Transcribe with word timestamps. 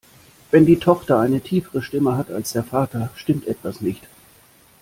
Wenn 0.49 0.65
die 0.65 0.79
Tochter 0.79 1.19
eine 1.19 1.41
tiefere 1.41 1.83
Stimme 1.83 2.17
hat 2.17 2.31
als 2.31 2.53
der 2.53 2.63
Vater, 2.63 3.11
stimmt 3.15 3.45
etwas 3.45 3.81
nicht. 3.81 4.07